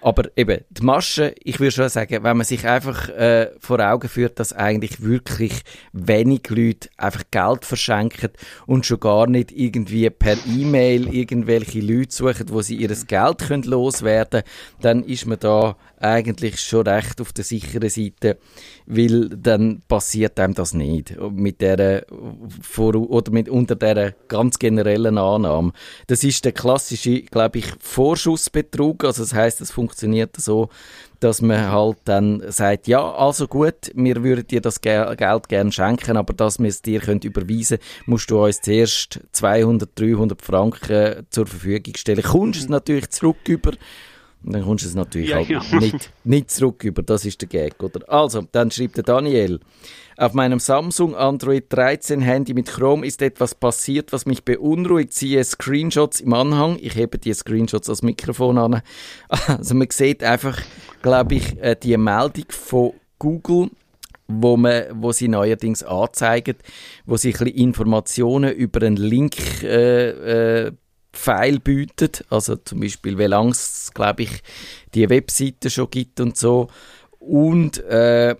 [0.00, 4.08] Aber eben, die Masche, ich würde schon sagen, wenn man sich einfach äh, vor Augen
[4.08, 5.62] führt, dass eigentlich wirklich
[5.92, 8.30] wenig Leute einfach Geld verschenken
[8.66, 13.62] und schon gar nicht irgendwie per E-Mail irgendwelche Leute suchen, wo sie ihr Geld können
[13.62, 14.42] loswerden
[14.80, 18.38] dann ist man da eigentlich schon recht auf der sicheren Seite,
[18.86, 22.04] weil dann passiert einem das nicht mit der
[22.60, 25.72] vor oder mit unter der ganz generellen Annahme.
[26.06, 29.04] Das ist der klassische, glaube ich, Vorschussbetrug.
[29.04, 30.68] Also das heißt, es funktioniert so,
[31.22, 35.70] dass man halt dann sagt, ja, also gut, wir würden dir das Ge Geld gerne
[35.70, 41.26] schenken, aber dass wir es dir können überweisen, musst du uns zuerst 200, 300 Franken
[41.30, 42.22] zur Verfügung stellen.
[42.22, 43.72] Kommst es natürlich zurück über
[44.44, 45.62] dann kommst du es natürlich Ja, halt ja.
[45.78, 48.08] nicht, nicht zurück über, das ist der Gag, oder?
[48.08, 49.60] Also, dann schreibt der Daniel,
[50.16, 55.14] auf meinem Samsung Android 13 Handy mit Chrome ist etwas passiert, was mich beunruhigt.
[55.14, 56.78] Siehe Screenshots im Anhang.
[56.80, 58.82] Ich hebe die Screenshots als Mikrofon an.
[59.28, 60.60] Also man sieht einfach,
[61.00, 63.70] glaube ich, äh, die Meldung von Google,
[64.28, 66.56] wo, man, wo sie neuerdings anzeigen,
[67.06, 70.72] wo sie ein bisschen Informationen über einen Link äh, äh,
[71.12, 74.42] File bietet, also zum Beispiel, wie lange es, glaube ich,
[74.94, 76.68] die Webseite schon gibt und so.
[77.18, 78.34] Und, äh,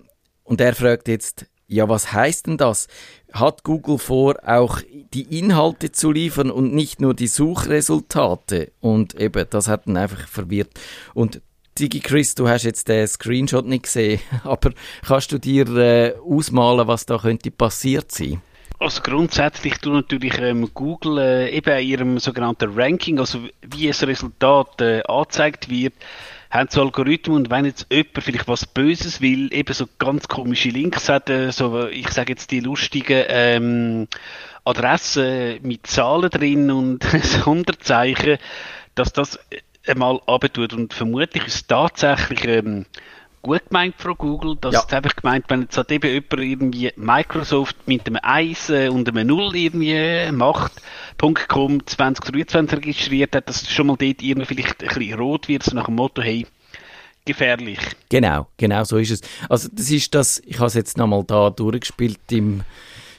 [0.44, 2.88] und er fragt jetzt, ja, was heißt denn das?
[3.32, 4.80] Hat Google vor, auch
[5.14, 8.72] die Inhalte zu liefern und nicht nur die Suchresultate?
[8.80, 10.70] Und eben, das hat ihn einfach verwirrt.
[11.14, 11.40] Und
[11.78, 14.72] Digi Chris, du hast jetzt den Screenshot nicht gesehen, aber
[15.06, 18.42] kannst du dir äh, ausmalen, was da könnte passiert sein?
[18.82, 24.04] Also grundsätzlich tut natürlich ähm, Google äh, eben in ihrem sogenannten Ranking, also wie das
[24.04, 25.94] Resultat äh, angezeigt wird,
[26.50, 30.70] haben so Algorithmen und wenn jetzt jemand vielleicht was Böses will, eben so ganz komische
[30.70, 34.08] Links hat, äh, so ich sage jetzt die lustigen ähm,
[34.64, 38.38] Adressen mit Zahlen drin und Sonderzeichen,
[38.96, 39.38] dass das
[39.86, 40.72] einmal abtut.
[40.72, 42.86] Und vermutlich ist tatsächlich ähm,
[43.42, 44.84] gut gemeint von Google, dass Ja.
[44.86, 49.08] es einfach gemeint, wenn jetzt halt eben jemand irgendwie Microsoft mit einem 1 äh, und
[49.08, 50.72] einem 0 irgendwie macht,
[51.48, 55.74] .com 2023 registriert hat, dass schon mal dort irgendwie vielleicht ein bisschen rot wird, so
[55.74, 56.46] nach dem Motto, hey,
[57.24, 57.78] gefährlich.
[58.08, 59.20] Genau, genau so ist es.
[59.48, 62.62] Also das ist das, ich habe es jetzt nochmal da durchgespielt im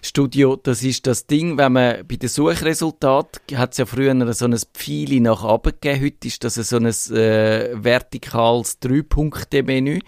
[0.06, 4.46] Studio, das ist das Ding, wenn man bei den Suchresultaten, hat es ja früher so
[4.46, 10.00] ein Pfeili nach oben gegeben, heute ist das so ein äh, vertikales Drei-Punkte-Menü.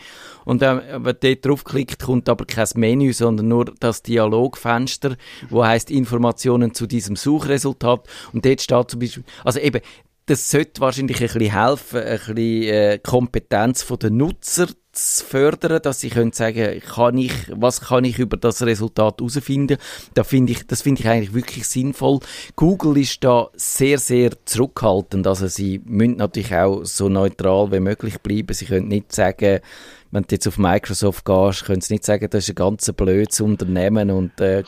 [0.44, 5.16] Und wenn man dort draufklickt, kommt aber kein Menü, sondern nur das Dialogfenster,
[5.50, 8.06] wo heißt Informationen zu diesem Suchresultat.
[8.34, 9.80] Und dort steht zum Beispiel, also eben,
[10.28, 16.00] das sollte wahrscheinlich ein bisschen helfen, ein bisschen äh, Kompetenz den Nutzer zu fördern, dass
[16.00, 19.78] sie können sagen, kann ich, was kann ich über das Resultat herausfinden?
[20.14, 22.20] Da finde ich, das finde ich eigentlich wirklich sinnvoll.
[22.56, 25.28] Google ist da sehr, sehr zurückhaltend.
[25.28, 28.54] Also sie müssen natürlich auch so neutral wie möglich bleiben.
[28.54, 29.60] Sie können nicht sagen,
[30.12, 33.42] wenn du jetzt auf Microsoft gehst, können sie nicht sagen, das ist ein ganz blödes
[33.42, 34.64] Unternehmen und äh,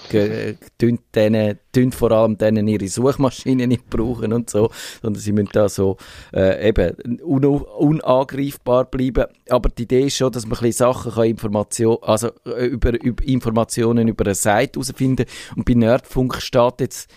[0.78, 4.70] tun denen, tun vor allem denen ihre Suchmaschinen nicht brauchen und so,
[5.02, 5.98] sondern sie müssen da so
[6.34, 9.26] äh, eben un unangreifbar bleiben.
[9.50, 13.02] Aber die Idee ist schon, dass man ein bisschen Sachen kann Information, also äh, über,
[13.02, 17.10] über Informationen über eine Seite herausfinden und bei Nerdfunk steht jetzt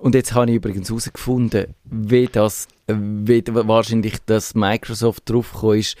[0.00, 5.96] und jetzt habe ich übrigens herausgefunden, wie das, wie wahrscheinlich das Microsoft draufgekommen ist,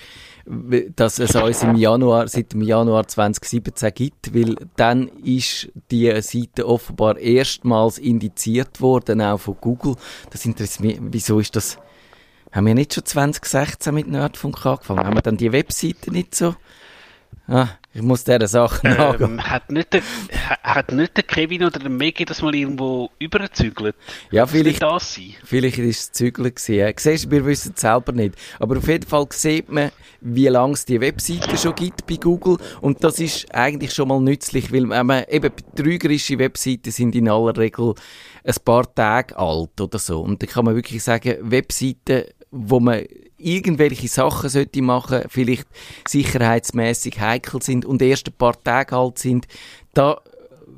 [0.96, 6.66] dass es uns im Januar, seit dem Januar 2017 gibt, weil dann ist die Seite
[6.66, 9.96] offenbar erstmals indiziert worden, auch von Google.
[10.30, 11.76] Das interessiert mich, wieso ist das,
[12.52, 15.04] haben wir nicht schon 2016 mit Nerdfunk angefangen?
[15.04, 16.54] Haben wir dann die Webseite nicht so?
[17.52, 19.32] Ah, ich muss dieser Sache nachgehen.
[19.32, 23.10] Ähm, hat, nicht der, ha- hat nicht der Kevin oder der Maggie das mal irgendwo
[23.18, 23.96] überzügelt?
[24.30, 25.34] Ja, vielleicht, das sein?
[25.44, 26.54] Vielleicht war es Zügeln.
[26.54, 26.92] gewesen, ja.
[26.96, 28.36] Siehst wir wissen es selber nicht.
[28.60, 29.90] Aber auf jeden Fall sieht man,
[30.20, 32.58] wie lange es die Webseite schon gibt bei Google.
[32.80, 37.56] Und das ist eigentlich schon mal nützlich, weil man, eben trügerische Webseiten sind in aller
[37.56, 37.94] Regel
[38.44, 40.20] ein paar Tage alt oder so.
[40.20, 43.02] Und da kann man wirklich sagen, Webseiten, wo man
[43.40, 45.66] irgendwelche Sachen sollte machen, vielleicht
[46.06, 49.46] sicherheitsmäßig heikel sind und erst ein paar Tage alt sind,
[49.94, 50.20] da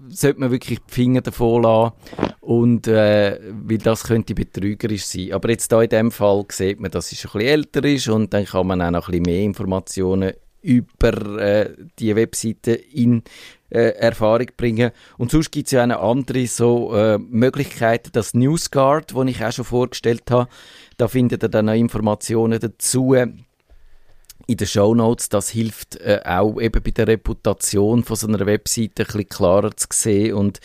[0.08, 1.92] sollte man wirklich die Finger davon lassen
[2.40, 5.32] und äh, weil das könnte betrügerisch sein.
[5.32, 8.32] Aber jetzt da in dem Fall sieht man, dass es ein bisschen älter ist und
[8.32, 13.22] dann kann man auch noch ein bisschen mehr Informationen über äh, die Webseite in
[13.70, 14.92] äh, Erfahrung bringen.
[15.18, 19.44] Und sonst gibt es ja auch noch andere so äh, Möglichkeiten, das NewsGuard, das ich
[19.44, 20.48] auch schon vorgestellt habe,
[20.96, 23.14] da findet ihr dann noch Informationen dazu
[24.46, 29.02] in den Shownotes, das hilft äh, auch eben bei der Reputation von so einer Webseite
[29.02, 30.60] ein bisschen klarer zu sehen und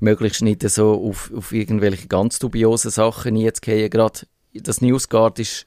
[0.00, 3.90] möglichst nicht so auf, auf irgendwelche ganz dubiosen Sachen einzugehen.
[3.90, 4.20] Gerade
[4.52, 5.66] das NewsGuard ist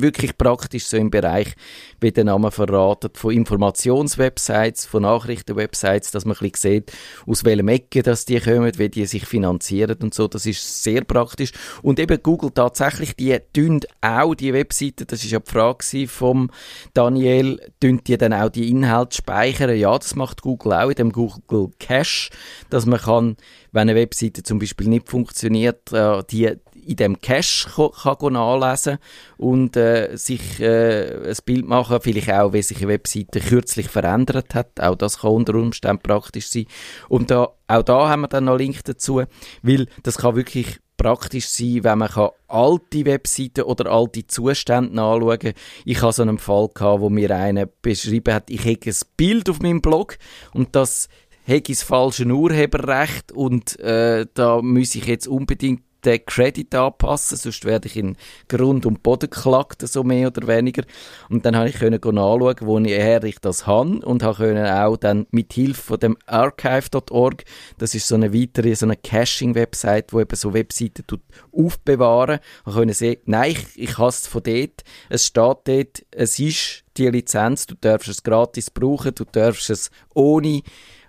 [0.00, 1.54] wirklich praktisch so im Bereich,
[2.00, 6.92] wie der Name verratet, von Informationswebsites, von Nachrichtenwebsites, dass man ein bisschen sieht,
[7.26, 10.28] aus welchem Ecke das die kommen, wie die sich finanzieren und so.
[10.28, 11.52] Das ist sehr praktisch.
[11.82, 16.50] Und eben Google tatsächlich, die tun auch die Webseite, das ist ja die Frage vom
[16.94, 19.76] Daniel, tun die dann auch die Inhalte speichern?
[19.76, 22.30] Ja, das macht Google auch in dem Google Cache,
[22.70, 23.36] dass man kann,
[23.72, 28.98] wenn eine Webseite zum Beispiel nicht funktioniert, äh, die in dem Cache kann go nachlesen
[29.36, 34.54] und äh, sich äh, ein Bild machen, vielleicht auch, wie sich eine Webseite kürzlich verändert
[34.54, 34.80] hat.
[34.80, 36.66] Auch das kann unter Umständen praktisch sein.
[37.08, 39.22] Und da, auch da haben wir dann noch Link dazu,
[39.62, 45.38] weil das kann wirklich praktisch sein, wenn man kann alte Webseiten oder alte Zustände anschauen
[45.38, 45.52] kann.
[45.84, 49.50] Ich hatte so einen Fall, gehabt, wo mir einer beschrieben hat, ich hätte ein Bild
[49.50, 50.16] auf meinem Blog
[50.52, 51.08] und das
[51.44, 57.64] hätte das falsche Urheberrecht und äh, da muss ich jetzt unbedingt den Credit anpassen, sonst
[57.64, 58.16] werde ich in
[58.48, 60.84] Grund und Boden geklagt, so mehr oder weniger.
[61.28, 65.26] Und dann habe ich können nachschauen, woher ich das habe und habe können auch dann
[65.30, 67.44] mit Hilfe von dem archive.org,
[67.78, 71.04] das ist so eine weitere, so eine Caching-Website, wo eben so Webseiten
[71.52, 76.38] aufbewahren, habe können sehen, nein, ich, ich habe es von dort, es steht dort, es
[76.38, 80.62] ist die Lizenz, du darfst es gratis brauchen, du darfst es ohne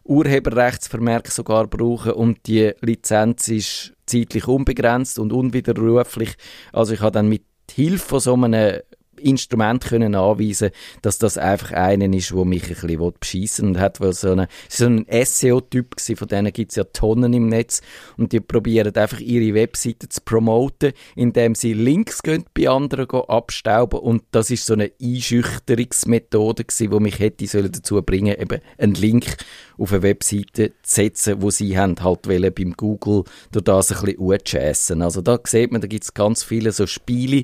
[0.08, 6.36] Urheberrechtsvermerk sogar brauchen und die Lizenz ist zeitlich unbegrenzt und unwiderruflich.
[6.72, 8.82] Also ich habe dann mit Hilfe von so einem
[9.20, 13.98] Instrument können anweisen, dass das einfach einen ist, wo mich ein bisschen beschissen und hat,
[13.98, 17.82] so, eine, so ein SEO-Typ von denen gibt es ja Tonnen im Netz
[18.18, 24.00] und die probieren einfach ihre Webseite zu promoten, indem sie Links gehen bei anderen abstauben
[24.00, 28.94] und das ist so eine Einschüchterungsmethode gewesen, die mich hätte sollen dazu bringen, eben einen
[28.94, 29.38] Link
[29.78, 34.16] auf eine Webseite zu setzen, wo sie haben halt wollen, beim Google durch das ein
[34.16, 35.02] bisschen.
[35.02, 37.44] Also da sieht man, da gibt es ganz viele so Spiele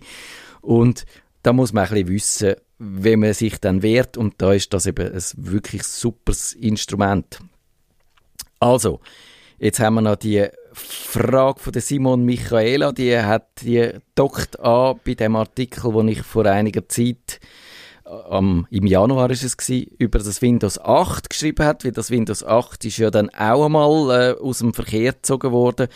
[0.62, 1.06] und
[1.44, 4.86] da muss man ein bisschen wissen, wie man sich dann wehrt und da ist das
[4.86, 7.40] eben ein wirklich super Instrument.
[8.60, 9.02] Also,
[9.60, 15.00] jetzt haben wir noch die Frage von der Simon Michaela, die hat die dockt an
[15.06, 17.40] bei dem Artikel, den ich vor einiger Zeit
[18.30, 22.43] am, im Januar ist es gewesen, über das Windows 8 geschrieben hat, weil das Windows
[22.43, 25.88] 8 ist ja dann auch einmal äh, aus dem Verkehr gezogen worden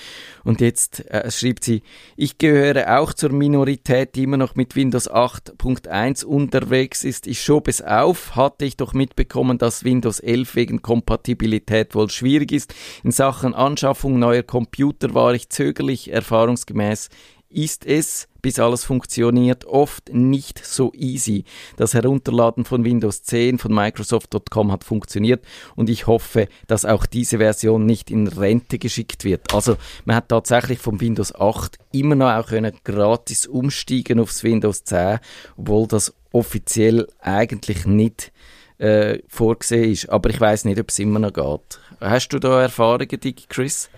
[0.44, 1.84] und jetzt äh, schreibt sie,
[2.16, 7.28] ich gehöre auch zur Minorität, die immer noch mit Windows 8.1 unterwegs ist.
[7.28, 12.52] Ich schob es auf, hatte ich doch mitbekommen, dass Windows 11 wegen Kompatibilität wohl schwierig
[12.52, 12.74] ist.
[13.04, 17.10] In Sachen Anschaffung neuer Computer war ich zögerlich, erfahrungsgemäß
[17.50, 21.44] ist es, bis alles funktioniert, oft nicht so easy.
[21.76, 25.44] Das Herunterladen von Windows 10 von Microsoft.com hat funktioniert
[25.76, 29.54] und ich hoffe, dass auch diese Version nicht in Rente geschickt wird.
[29.54, 34.86] Also man hat tatsächlich vom Windows 8 immer noch auch können gratis umsteigen aufs Windows
[34.86, 35.20] 10,
[35.58, 38.32] obwohl das offiziell eigentlich nicht
[38.78, 40.08] äh, vorgesehen ist.
[40.08, 41.82] Aber ich weiß nicht, ob es immer noch geht.
[42.00, 43.90] Hast du da Erfahrungen, Chris?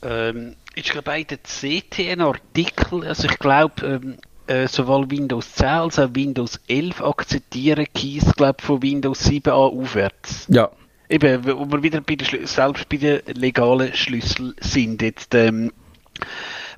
[0.00, 5.52] Ähm, ist gerade bei der CT ein Artikel, also ich glaube, ähm, äh, sowohl Windows
[5.54, 10.46] 10 als auch Windows 11 akzeptieren Keys, glaube von Windows 7 an aufwärts.
[10.48, 10.70] Ja.
[11.08, 15.02] Eben, wo wir wieder bei der selbst bei den legalen Schlüssel sind.
[15.02, 15.72] Jetzt, ähm,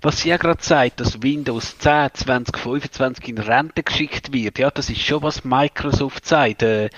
[0.01, 4.91] was sie ja gerade sagt, dass Windows 10 2025 in Rente geschickt wird, ja, das
[4.91, 6.63] ist schon was Microsoft sagt.
[6.63, 6.91] Äh,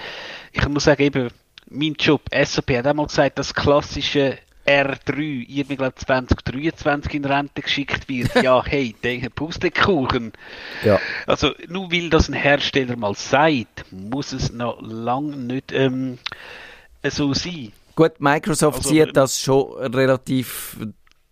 [0.52, 1.30] ich muss sagen, eben,
[1.70, 8.09] mein Job, SAP hat einmal gesagt, das klassische R3 irgendwie glaube 2023 in Rente geschickt
[8.09, 10.33] wird, ja, hey, der Pustekuchen.
[10.85, 10.98] Ja.
[11.27, 16.18] Also nur weil das ein Hersteller mal sagt, muss es noch lange nicht ähm,
[17.03, 17.72] so sein.
[17.96, 20.77] Gut, Microsoft also, sieht das schon relativ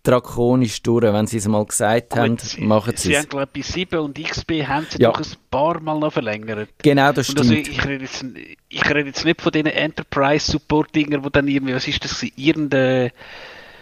[0.03, 1.03] drakonisch durch.
[1.03, 3.15] Wenn sie es mal gesagt haben, sie, machen sie, sie es.
[3.15, 5.11] Sie haben, glaube ich, bei 7 und XP haben sie ja.
[5.11, 6.69] doch ein paar Mal noch verlängert.
[6.81, 7.69] Genau, das und also stimmt.
[7.69, 8.25] Also ich, rede jetzt,
[8.69, 13.11] ich rede jetzt nicht von diesen Enterprise-Support-Dinger, wo dann irgendwie, was ist das, irgendeine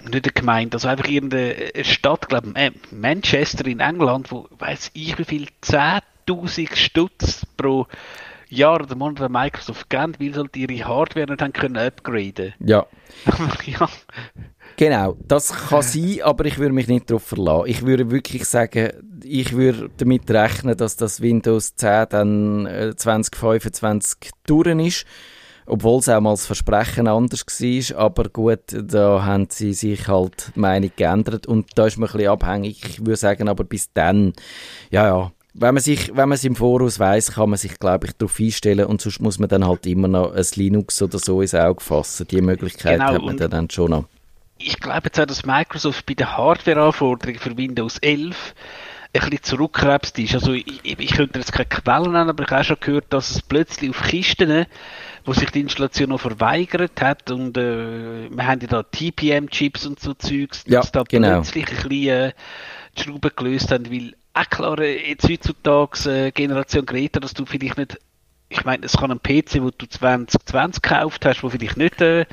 [0.03, 5.17] nicht eine Gemeinde, also einfach irgendeine Stadt, glaube äh, Manchester in England, wo weiß ich
[5.19, 7.85] wie viel 10.000 Stutz pro
[8.49, 12.53] Jahr oder Monat an Microsoft geben, weil sie halt ihre Hardware nicht haben können upgraden.
[12.59, 12.85] Ja.
[13.65, 13.89] ja.
[14.77, 17.69] Genau, das kann sein, aber ich würde mich nicht darauf verlassen.
[17.69, 18.91] Ich würde wirklich sagen,
[19.23, 25.05] ich würde damit rechnen, dass das Windows 10 dann 2025 äh, durch ist.
[25.67, 27.97] Obwohl es auch mal das Versprechen anders war.
[27.97, 31.45] Aber gut, da haben sie sich halt die Meinung geändert.
[31.47, 32.83] Und da ist man ein bisschen abhängig.
[32.85, 34.33] Ich würde sagen, aber bis dann,
[34.89, 35.31] ja, ja.
[35.53, 38.39] Wenn man sich, wenn man es im Voraus weiß, kann man sich, glaube ich, darauf
[38.39, 41.83] einstellen und sonst muss man dann halt immer noch ein Linux oder so ins Auge
[41.83, 42.25] fassen.
[42.27, 44.05] Die Möglichkeit genau, hat man dann schon noch
[44.65, 48.55] ich glaube jetzt auch, dass Microsoft bei den Hardware-Anforderungen für Windows 11
[49.13, 50.35] ein bisschen zurückkrebst ist.
[50.35, 53.31] Also ich, ich könnte jetzt keine Quellen nennen, aber ich habe auch schon gehört, dass
[53.31, 54.65] es plötzlich auf Kisten,
[55.25, 59.99] wo sich die Installation noch verweigert hat und äh, wir haben ja da TPM-Chips und
[59.99, 61.41] so Zeugs, dass ja, da genau.
[61.41, 62.33] plötzlich ein bisschen äh,
[62.97, 67.45] die Schrauben gelöst haben, weil auch klar, äh, jetzt heutzutage äh, Generation Geräte, dass du
[67.45, 67.99] vielleicht nicht
[68.51, 72.25] ich meine, es kann ein PC, wo du 2020 gekauft hast, wo vielleicht nicht äh,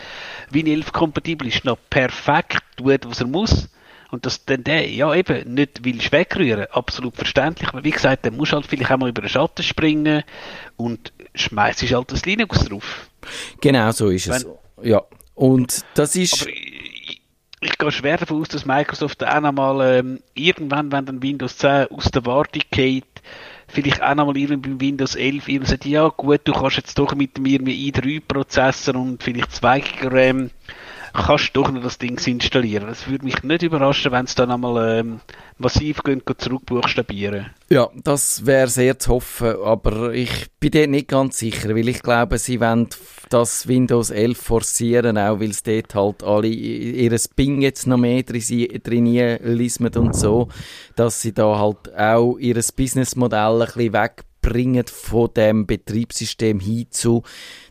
[0.50, 3.68] Win 11 kompatibel ist, noch perfekt tut, was er muss.
[4.10, 7.68] Und dass dann der, ja eben, nicht willst wegrühren, absolut verständlich.
[7.68, 10.24] Aber wie gesagt, dann musst du halt vielleicht auch mal über den Schatten springen
[10.76, 13.08] und schmeißt halt das Linux drauf.
[13.60, 14.44] Genau so ist es.
[14.44, 15.02] Wenn, ja.
[15.34, 16.42] Und das ist...
[16.42, 16.50] Aber,
[17.60, 21.88] ich gehe schwer davon aus, dass Microsoft auch nochmal ähm, irgendwann, wenn dann Windows 10
[21.88, 23.04] aus der Wartung geht,
[23.68, 27.14] vielleicht auch nochmal irgendwie beim Windows 11 irgendwie sagt, ja gut, du kannst jetzt doch
[27.14, 30.48] mit dem irgendwie i3-Prozessor und vielleicht 2 GB
[31.12, 32.88] kannst du doch noch das Ding installieren.
[32.88, 35.20] Es würde mich nicht überraschen, wenn es dann einmal ähm,
[35.58, 36.00] massiv
[36.38, 37.46] zurückbuchstabieren.
[37.68, 42.02] Ja, das wäre sehr zu hoffen, aber ich bin dort nicht ganz sicher, weil ich
[42.02, 42.88] glaube, sie wollen
[43.28, 48.22] das Windows 11 forcieren, auch weil es dort halt alle ihr Bing jetzt noch mehr
[48.22, 50.48] drin lismen und so,
[50.96, 57.22] dass sie da halt auch ihr Businessmodell ein bisschen wegbringen von dem Betriebssystem hin zu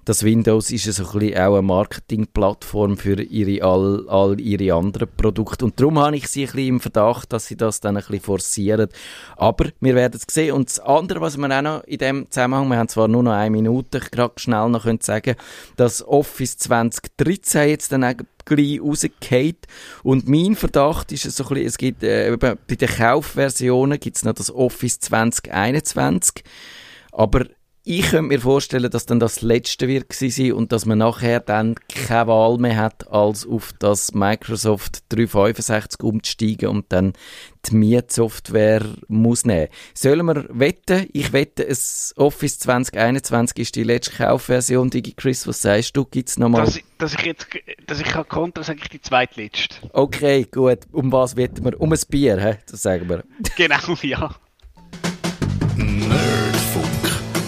[0.08, 5.10] das Windows ist so ein bisschen auch eine Marketingplattform für ihre, all, all ihre anderen
[5.18, 5.66] Produkte.
[5.66, 8.22] Und darum habe ich sie ein bisschen im Verdacht, dass sie das dann ein bisschen
[8.22, 8.88] forcieren.
[9.36, 10.54] Aber wir werden es sehen.
[10.54, 13.34] Und das andere, was wir auch noch in dem Zusammenhang, wir haben zwar nur noch
[13.34, 15.36] eine Minute, ich gerade schnell noch sagen
[15.76, 19.68] dass Office 2013 jetzt dann gleich rausgeht.
[20.04, 24.24] Und mein Verdacht ist so ein bisschen, es gibt, äh, bei den Kaufversionen gibt es
[24.24, 26.46] noch das Office 2021.
[27.12, 27.46] Aber
[27.88, 31.76] ich könnte mir vorstellen, dass dann das letzte wird sein und dass man nachher dann
[31.88, 37.14] keine Wahl mehr hat, als auf das Microsoft 365 umzusteigen und dann
[37.66, 39.70] die Mietsoftware muss nehmen.
[39.94, 41.08] Sollen wir wetten?
[41.14, 44.90] Ich wette, es Office 2021 ist die letzte Kaufversion.
[44.90, 46.04] Digi Chris, was sagst du?
[46.04, 46.66] Gibt's nochmal?
[46.66, 47.48] Dass, dass ich jetzt,
[47.86, 49.78] dass ich kann kontern, sage ich die zweitletzte.
[49.94, 50.80] Okay, gut.
[50.92, 51.80] Um was wetten wir?
[51.80, 52.58] Um ein Bier, he?
[52.70, 53.24] das sagen wir.
[53.56, 54.36] Genau, ja.